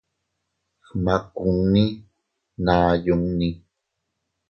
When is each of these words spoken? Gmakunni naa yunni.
Gmakunni 0.87 1.83
naa 2.65 2.89
yunni. 3.05 3.47